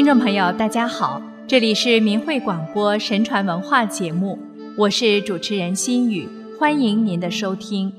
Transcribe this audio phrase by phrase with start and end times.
[0.00, 4.38] 听众朋友，大家好，这里是明慧广播神传文化节目，
[4.74, 6.26] 我是主持人心雨，
[6.58, 7.92] 欢迎您的收听。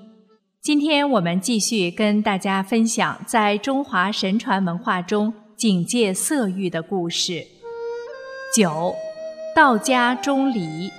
[0.63, 7.45] 今天我们继续跟大家分享在中华神传文化中警戒色欲的故事。
[8.51, 8.95] 九，
[9.55, 10.89] 道家钟离，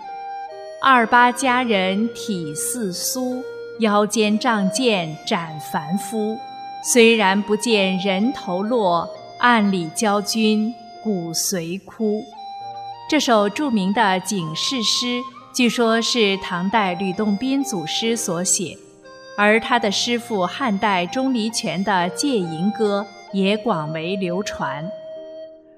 [0.81, 3.43] 二八佳人体似酥，
[3.81, 6.39] 腰间仗剑斩凡夫。
[6.85, 9.11] 虽然不见人头落，
[9.41, 10.73] 暗里教君。
[11.03, 12.23] 骨髓枯，
[13.09, 15.21] 这首著名的警示诗，
[15.53, 18.79] 据说是唐代吕洞宾祖师所写，
[19.37, 23.07] 而他的师父汉代钟离权的《借银歌》
[23.37, 24.89] 也广为流传。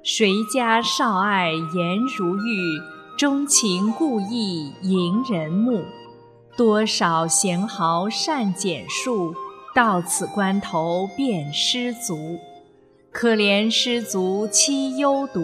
[0.03, 2.81] 谁家少爱颜如玉，
[3.17, 5.83] 钟情故意迎人目。
[6.57, 9.35] 多少贤豪善简述，
[9.75, 12.39] 到此关头便失足。
[13.15, 15.41] 可怜失足凄幽独，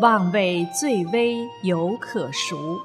[0.00, 2.80] 望为最微犹可赎。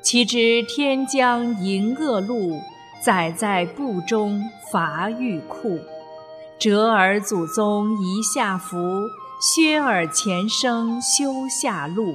[0.00, 2.58] 岂知天将迎恶路，
[3.02, 5.78] 载在布中伐欲库。
[6.58, 8.78] 折耳祖宗遗下福，
[9.38, 12.14] 削耳前生修下路。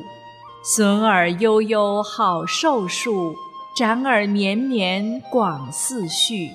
[0.63, 3.35] 损耳悠悠好寿数，
[3.77, 6.49] 斩耳绵绵广嗣序。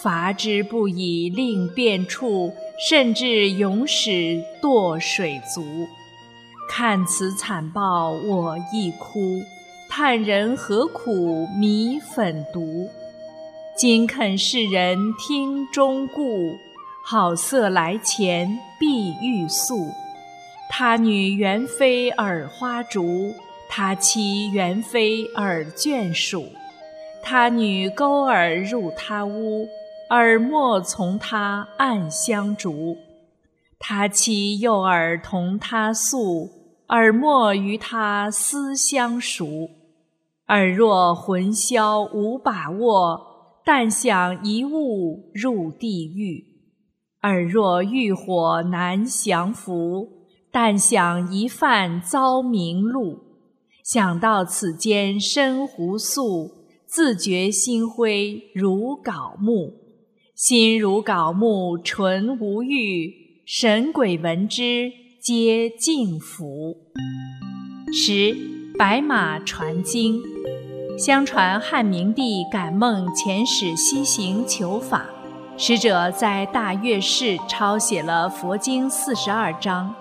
[0.00, 2.52] 伐之不以令变处。
[2.78, 5.88] 甚至永始堕水族，
[6.68, 9.42] 看此惨报我亦哭。
[9.90, 12.88] 叹人何苦迷粉毒？
[13.76, 16.56] 今肯世人听忠固，
[17.04, 19.88] 好色来前必欲速。
[20.70, 23.34] 他女原非耳花烛，
[23.68, 26.46] 他妻原非耳眷属。
[27.24, 29.68] 他女勾耳入他屋。
[30.10, 32.96] 耳莫从他暗相逐，
[33.78, 36.48] 他妻诱耳同他宿，
[36.88, 39.68] 耳莫与他私相熟。
[40.46, 43.20] 耳若魂消无把握，
[43.66, 46.42] 但想一物入地狱；
[47.20, 50.08] 耳若欲火难降伏，
[50.50, 53.18] 但想一饭遭明路。
[53.84, 56.50] 想到此间深湖宿，
[56.86, 59.87] 自觉心灰如槁木。
[60.38, 63.10] 心如槁木，纯无欲；
[63.44, 66.76] 神鬼闻之，皆敬服。
[67.92, 68.36] 十
[68.78, 70.22] 白马传经。
[70.96, 75.06] 相传汉明帝感梦遣使西行求法，
[75.56, 79.92] 使者在大乐寺抄写了佛经四十二章。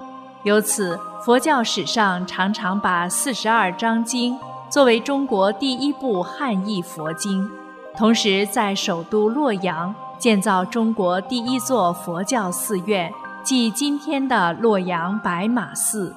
[0.43, 4.37] 由此，佛教史上常常把四十二章经
[4.69, 7.49] 作为中国第一部汉译佛经。
[7.95, 9.95] 同时，在首都洛阳。
[10.17, 13.11] 建造中国第一座佛教寺院，
[13.43, 16.15] 即今天的洛阳白马寺。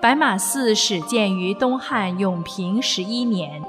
[0.00, 3.62] 白马寺始建于东汉永平十一年。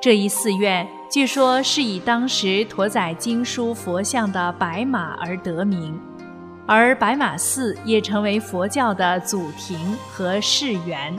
[0.00, 5.98] 这一寺院据说是以当时驮载经书佛像的白马而得名，
[6.66, 11.18] 而白马寺也成为佛教的祖庭和寺园。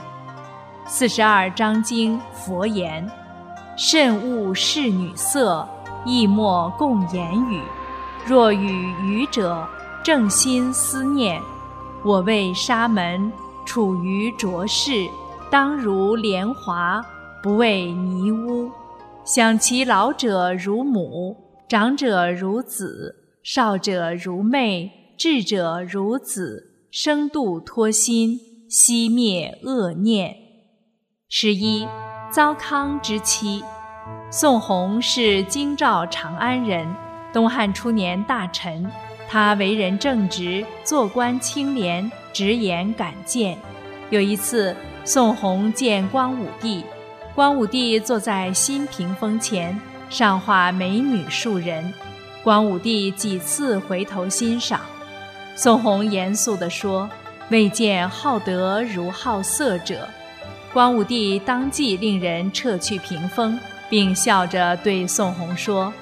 [0.86, 3.08] 四十二章经佛言
[3.76, 5.68] ：“慎勿视女色，
[6.04, 7.60] 亦莫共言语。”
[8.26, 9.66] 若与愚者
[10.04, 11.40] 正心思念，
[12.04, 13.32] 我为沙门，
[13.66, 15.08] 处于浊世，
[15.50, 17.04] 当如莲华，
[17.42, 18.70] 不为泥污。
[19.24, 21.36] 想其老者如母，
[21.68, 28.38] 长者如子，少者如妹，智者如子，生度脱心，
[28.68, 30.36] 熄灭恶念。
[31.28, 31.86] 十一，
[32.30, 33.62] 糟糠之妻，
[34.30, 36.88] 宋弘是京兆长安人。
[37.32, 38.90] 东汉初年大臣，
[39.28, 43.56] 他为人正直，做官清廉，直言敢谏。
[44.10, 44.74] 有一次，
[45.04, 46.84] 宋弘见光武帝，
[47.34, 51.92] 光武帝坐在新屏风前，上画美女数人。
[52.42, 54.80] 光武帝几次回头欣赏，
[55.54, 57.08] 宋弘严肃地说
[57.50, 60.08] ：“未见好德如好色者。”
[60.72, 65.92] 光武帝当即令人撤去屏风，并笑着对宋弘说。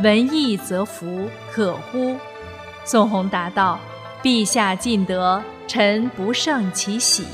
[0.00, 2.14] 闻义则福，可乎？
[2.84, 3.80] 宋弘答道
[4.22, 7.24] ：“陛下尽德，臣不胜其喜。”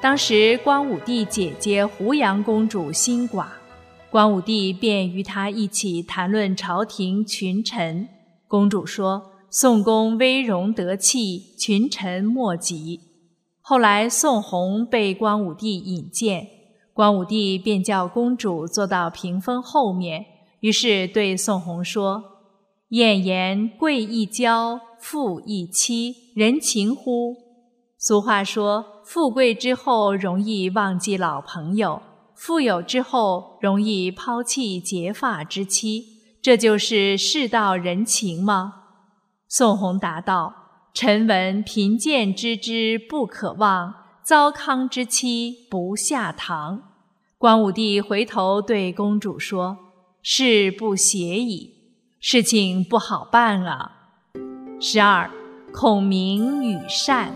[0.00, 3.48] 当时光武帝姐姐胡杨公主心寡，
[4.10, 8.08] 光武帝便与她一起谈论朝廷群臣。
[8.46, 13.02] 公主说：“宋公威容得气，群臣莫及。”
[13.60, 16.46] 后来宋弘被光武帝引荐，
[16.94, 20.24] 光武帝便叫公主坐到屏风后面。
[20.60, 22.22] 于是对宋弘说
[22.90, 27.36] ：“晏言贵一交，富一妻，人情乎？”
[27.98, 32.00] 俗话说：“富贵之后容易忘记老朋友，
[32.34, 36.04] 富有之后容易抛弃结发之妻。”
[36.40, 38.74] 这就是世道人情吗？
[39.48, 40.54] 宋弘答道
[40.94, 46.82] ：“臣闻贫贱之之不可忘，糟糠之妻不下堂。”
[47.36, 49.76] 光武帝回头对公主说
[50.22, 51.74] ：“事不协矣，
[52.20, 53.92] 事情不好办啊。”
[54.80, 55.30] 十二，
[55.72, 57.34] 孔明与善。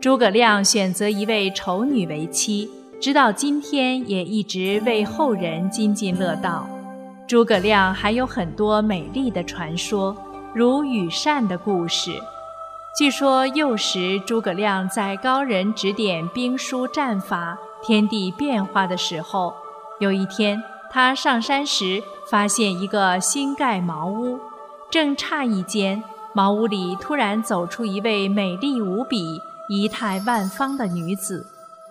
[0.00, 2.70] 诸葛亮选择一位丑女为妻，
[3.00, 6.68] 直到今天也一直为后人津津乐道。
[7.26, 10.16] 诸葛亮还有很多美丽的传说，
[10.54, 12.12] 如羽扇的故事。
[12.96, 19.52] 据说幼时诸葛亮在高人指点兵书战法、天地变化的时候，
[20.00, 24.38] 有一天他上山时发现一个新盖茅屋，
[24.90, 26.02] 正诧异间，
[26.32, 31.46] 茅屋里突然走出一位美丽无比、仪态万方的女子，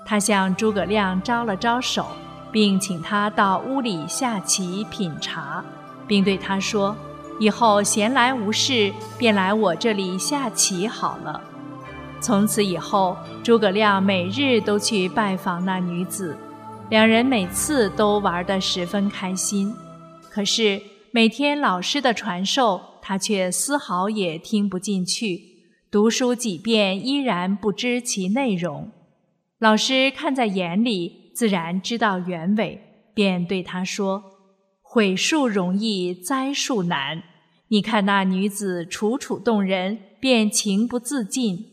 [0.05, 2.05] 他向诸葛亮招了招手。
[2.49, 5.63] 并请他到屋里下棋品茶，
[6.07, 6.95] 并对他说
[7.39, 11.41] ：“以后闲来无事，便来我这里下棋好了。”
[12.21, 16.37] 从此以后，诸葛亮每日都去拜访那女子，
[16.89, 19.73] 两人每次都玩得十分开心。
[20.29, 20.81] 可是
[21.11, 25.41] 每天老师的传授，他却丝毫也听不进去，
[25.91, 28.89] 读书几遍依然不知其内容。
[29.59, 31.27] 老师看在眼里。
[31.37, 32.81] 自然知道原委，
[33.13, 34.23] 便对他说
[34.81, 37.21] ：“毁树容易栽树难。
[37.67, 41.63] 你看那女子楚楚动人，便情不自禁。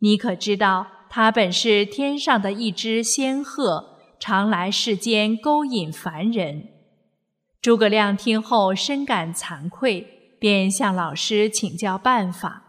[0.00, 3.91] 你可知道，她本是天上的一只仙鹤，
[4.24, 6.68] 常来世间勾引凡人。”
[7.60, 12.62] 诸葛亮听后深感惭愧，便向老师请教办法。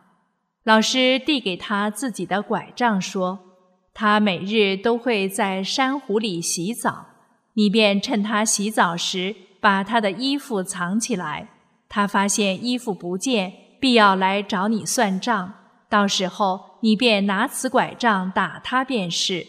[0.63, 3.39] 老师递给他自己的拐杖，说。
[3.93, 7.05] 他每日都会在珊瑚里洗澡，
[7.53, 11.49] 你便趁他洗澡时把他的衣服藏起来。
[11.87, 15.53] 他发现衣服不见，必要来找你算账。
[15.87, 19.45] 到时候你便拿此拐杖打他便是。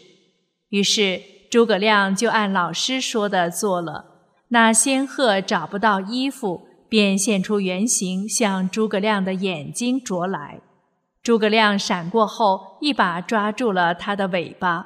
[0.69, 1.19] 于是
[1.55, 4.03] 诸葛亮就按老师说的做了。
[4.49, 10.59] 那仙鹤找不到衣服，便现出原形，向诸葛亮的眼睛啄来。
[11.23, 14.85] 诸葛亮闪过后，一把抓住了他的尾巴，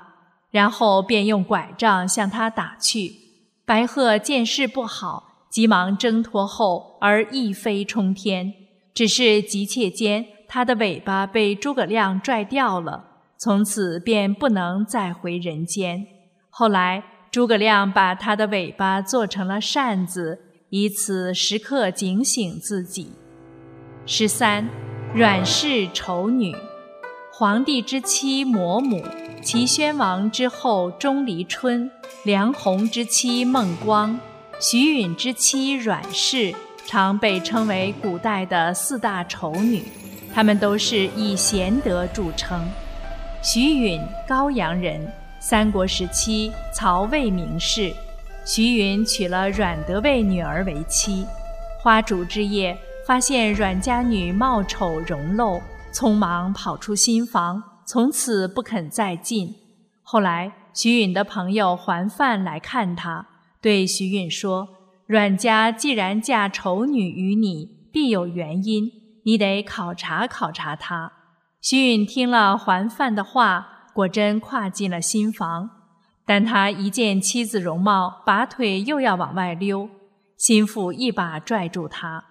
[0.52, 3.16] 然后便用拐杖向他打去。
[3.66, 8.54] 白鹤见势不好，急忙挣脱后而一飞冲天。
[8.94, 13.06] 只是急切间，他的尾巴被诸葛亮拽掉了，
[13.40, 16.06] 从此便不能再回人间。
[16.60, 17.02] 后来，
[17.32, 20.42] 诸葛亮把他的尾巴做成了扇子，
[20.72, 23.14] 以此时刻警醒自己。
[24.06, 24.68] 十三。
[25.16, 26.54] 阮氏丑女，
[27.32, 29.02] 皇帝之妻嫫母，
[29.42, 31.90] 齐宣王之后钟离春，
[32.26, 34.20] 梁鸿之妻孟光，
[34.60, 36.54] 徐允之妻阮氏，
[36.86, 39.86] 常被称为古代的四大丑女。
[40.36, 42.68] 她们都是以贤德著称。
[43.42, 47.94] 徐允，高阳人，三国时期曹魏名士。
[48.46, 51.26] 徐允娶了阮德卫女儿为妻。
[51.82, 52.78] 花烛之夜。
[53.06, 55.60] 发现阮家女貌丑容陋，
[55.92, 59.56] 匆忙跑出新房，从此不肯再进。
[60.04, 63.26] 后来，徐允的朋友桓范来看他，
[63.60, 64.68] 对徐允说
[65.08, 68.92] ：“阮家既然嫁丑女于你，必有原因，
[69.26, 71.12] 你得考察考察她。”
[71.60, 75.70] 徐允听了桓范的话，果真跨进了新房。
[76.26, 79.90] 但他一见妻子容貌，拔腿又要往外溜，
[80.38, 82.24] 心腹一把拽住他。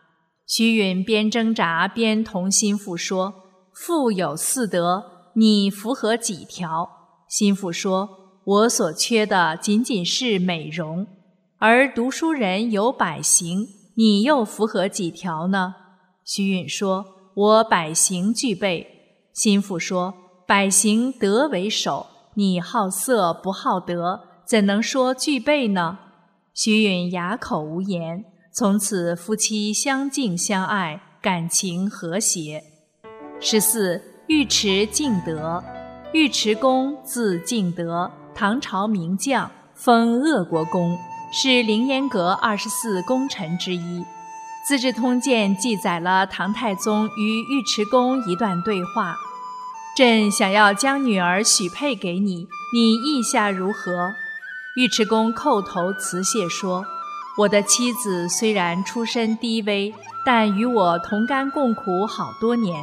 [0.46, 3.34] 徐允边挣扎边同心腹说
[3.75, 6.88] ：“父有四德，你符合几条？”
[7.28, 8.08] 心腹说
[8.46, 11.06] ：“我所缺的仅仅是美容，
[11.58, 15.75] 而读书人有百行，你又符合几条呢？”
[16.25, 18.87] 徐允说：“我百行具备。”
[19.34, 20.14] 心腹说
[20.48, 25.98] ：“百行德为首，你好色不好德，怎能说具备呢？”
[26.56, 28.24] 徐允哑口无言。
[28.50, 32.64] 从此夫妻相敬相爱，感情和谐。
[33.38, 35.62] 十四，尉迟敬德，
[36.14, 40.96] 尉迟恭字敬德，唐朝名将，封鄂国公，
[41.30, 44.00] 是凌烟阁二十四功臣之一。
[44.66, 49.14] 《资治通鉴》记载了唐太宗与尉迟恭一段对话
[49.98, 54.12] ：“朕想要将女儿许配给你，你意下如何？”
[54.78, 56.86] 尉迟恭叩头辞谢说。
[57.36, 59.92] 我的妻子虽然出身低微，
[60.24, 62.80] 但与我同甘共苦好多年。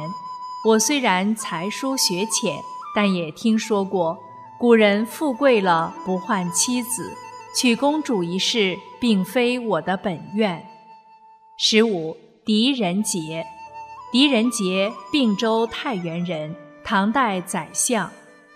[0.66, 2.54] 我虽然才疏学浅，
[2.94, 4.18] 但也听说过
[4.60, 7.14] 古人富贵了不换妻子，
[7.58, 10.62] 娶公主一事并非我的本愿。
[11.56, 13.46] 十五，狄仁杰，
[14.12, 16.54] 狄仁杰，并州太原人，
[16.88, 18.08] 唐代宰相。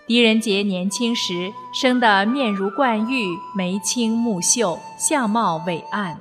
[0.07, 6.17] 狄仁杰年轻时生得面如冠玉，眉清目秀，相貌伟岸。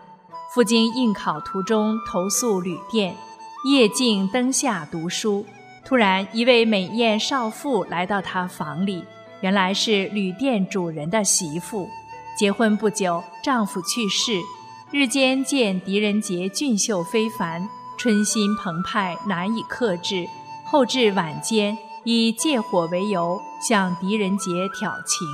[0.52, 3.16] 赴京应考途中投宿旅店，
[3.64, 5.46] 夜静灯下读书。
[5.86, 9.04] 突然，一位美艳少妇来到他房里，
[9.42, 11.88] 原来是旅店主人的媳妇。
[12.36, 14.40] 结婚不久，丈夫去世。
[14.90, 20.26] 日间见狄仁杰俊秀非凡，春心澎湃，难以克制。
[20.66, 25.28] 后至晚间，以借火为由向狄仁杰挑情。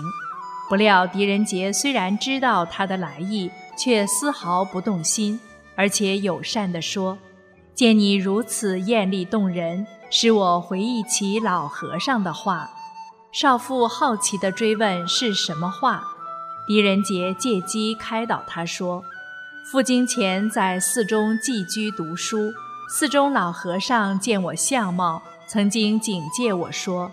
[0.68, 5.40] 不料狄仁杰虽然知道他的来意，却丝毫不动心，
[5.76, 7.18] 而且友善地说
[7.76, 12.70] ：“见你如此艳丽动人。”使我回忆起老和尚的话，
[13.34, 16.04] 少妇好奇地追问是什么话。
[16.68, 19.04] 狄仁杰借机开导他说
[19.70, 22.54] ：“赴京前在寺中寄居读书，
[22.88, 27.12] 寺中老和尚见我相貌，曾经警戒我说：‘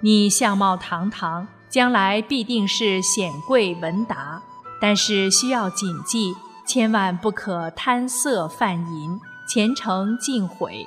[0.00, 4.42] 你相貌堂堂，将来必定是显贵文达，
[4.80, 6.34] 但是需要谨记，
[6.66, 10.86] 千万不可贪色犯淫，前程尽毁。’”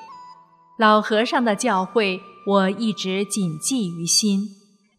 [0.78, 4.50] 老和尚的教诲，我一直谨记于心。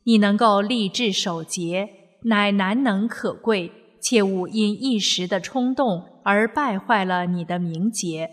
[0.05, 1.89] 你能够立志守节，
[2.25, 8.31] 乃难能可贵，切勿因一时的冲动而败坏了你的名节。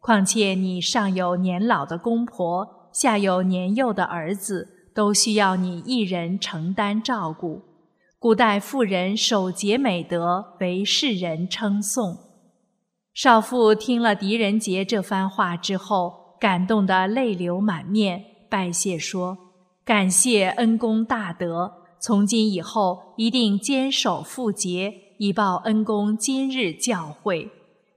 [0.00, 7.62] 况且你尚有年老的公婆，下有年幼的儿子，都需要你一人承担照顾。
[8.18, 12.16] 古代妇人守节美德，为世人称颂。
[13.12, 16.24] 少妇听了狄仁杰这番话之后。
[16.38, 19.38] 感动得泪流满面，拜谢说
[19.86, 27.48] ：“感谢恩公大德，从今以后一定坚守妇节，以报恩公今日教诲。”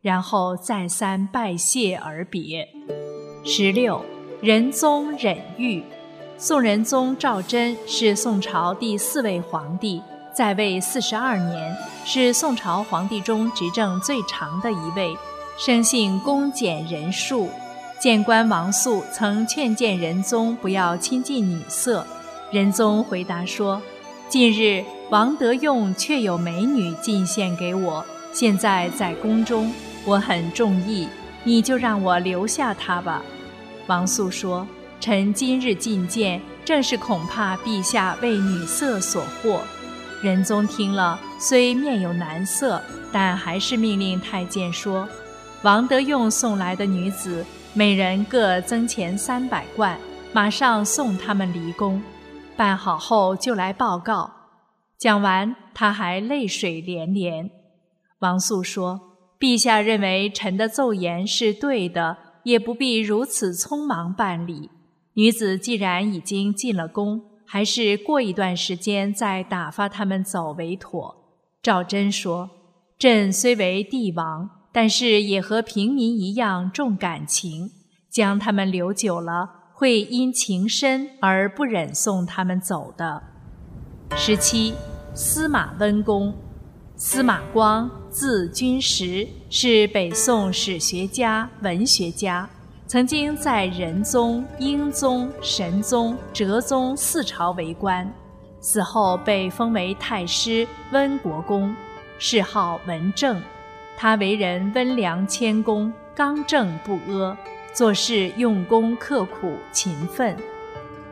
[0.02, 2.66] 然后再三拜谢而别。
[3.44, 4.02] 十六，
[4.42, 5.84] 仁宗忍玉，
[6.38, 10.02] 宋仁宗赵祯是宋朝第四位皇帝，
[10.34, 15.14] 在位四十二年，是宋朝皇帝中执政最长的一位，
[15.58, 17.50] 生性恭俭仁恕。
[18.00, 22.08] 谏官王肃曾劝谏仁宗不要亲近女色，
[22.50, 23.82] 仁宗回答说
[24.30, 29.70] ：“近日王德用却有美女进献给我，现在在宫中，
[30.06, 31.10] 我很中意，
[31.44, 33.22] 你就让我留下她吧。”
[33.90, 34.68] 王素说
[35.02, 39.60] ：“臣今日觐见，正是恐怕陛下为女色所惑。”
[40.22, 42.80] 仁宗听了，虽面有难色，
[43.12, 45.10] 但还是命令太监说
[45.64, 47.44] ：“王德用送来的女子。”
[47.74, 49.98] 每人各增钱三百贯，
[50.34, 52.02] 马上送他们离宫。
[52.58, 54.30] 办好后就来报告。
[54.98, 57.50] 讲完，他还泪水连连。
[58.20, 59.00] 王素说
[59.40, 64.70] ：“陛下认为臣的奏言是对的，也不必如此匆忙办理。
[65.14, 71.16] 女子既然已经进了宫，还是过一段时间再打发他们走为妥。”
[71.62, 72.50] 赵祯说
[72.98, 77.72] ：“朕虽为帝王。”但是也和平民一样重感情，
[78.08, 83.24] 将他们留久了，会因情深而不忍送他们走的。
[84.16, 84.76] 十七，
[85.16, 86.32] 司马温公，
[87.02, 92.48] 司马光，字君实，是北宋史学家、文学家，
[92.88, 98.14] 曾经在仁宗、英宗、神宗、哲宗四朝为官，
[98.60, 101.74] 死后被封为太师、温国公，
[102.20, 103.42] 谥号文正。
[103.96, 107.38] 他为人温良谦恭、刚正不阿，
[107.74, 110.36] 做事用功刻苦、勤奋。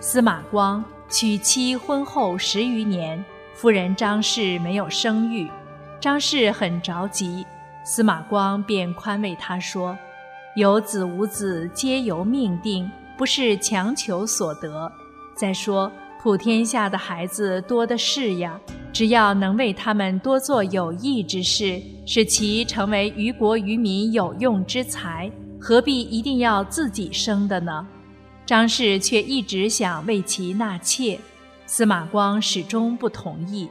[0.01, 5.49] 司马光娶妻婚后十余年，夫人张氏没有生育，
[5.99, 7.45] 张氏很着急，
[7.83, 9.97] 司马光便宽慰他说
[10.55, 14.91] ：“有子无子皆由命定，不是强求所得。
[15.35, 18.59] 再说普天下的孩子多的是呀。”
[18.93, 27.85] 只要能为他们多做有益之事，使其成为于国于民有用之才，何必一定要自己生的呢？
[28.43, 31.19] 张氏却一直想为其纳妾，
[31.67, 33.69] 司马光始终不同意。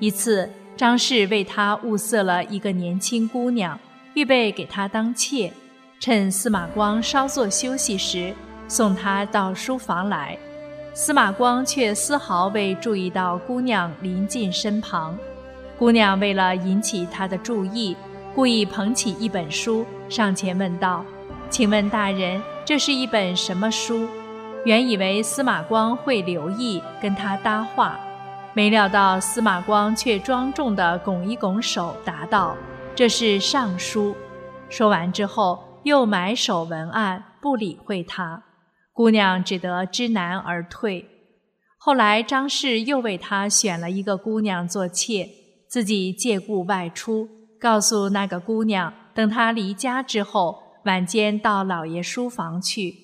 [0.00, 3.78] 一次，张氏为他物色了一个年轻姑娘，
[4.12, 5.50] 预备给他当妾，
[5.98, 8.34] 趁司马光稍作休息时，
[8.68, 10.36] 送他到书房来。
[10.92, 15.16] 司马光却丝毫未注意到姑娘临近身旁，
[15.78, 17.96] 姑娘为了引起他的注意，
[18.34, 21.02] 故意捧起一本书，上前问道
[21.48, 24.06] ：“请问大人，这是一本什么书？”
[24.66, 27.98] 原以为司马光会留意跟他搭话，
[28.56, 32.56] 没料到司马光却庄重地拱一拱手，答道
[32.96, 34.16] ：“这是尚书。”
[34.70, 38.44] 说完之后，又埋首文案，不理会他。
[38.94, 41.06] 姑娘只得知难而退。
[41.76, 45.28] 后来张氏又为他选了一个姑娘做妾，
[45.68, 47.28] 自己借故外出，
[47.60, 52.94] 告诉那个姑娘，等他离家之后，晚间到老爷书房去。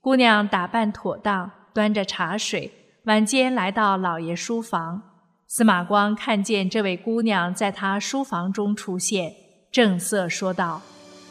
[0.00, 2.72] 姑娘打扮妥当，端着茶水，
[3.04, 5.02] 晚间来到老爷书房。
[5.46, 9.30] 司马光看见这位姑娘在他书房中出现，
[9.70, 10.80] 正色说道：“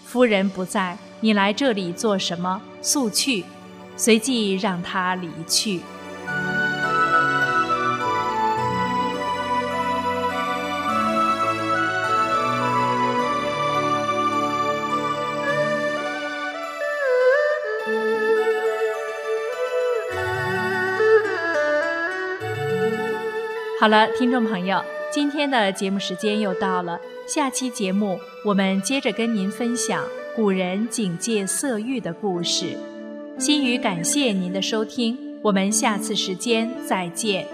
[0.05, 2.61] 夫人不在，你来这里做什么？
[2.83, 3.43] 速去！”
[3.97, 5.81] 随即让她离去。
[23.83, 26.97] 好了，听众朋友，今天的节目时间又到了。
[27.27, 32.77] 下期节目我们接着跟您分享古人警戒色欲的故事。
[33.37, 37.45] 心语感谢您的收听，我们下次时间再见。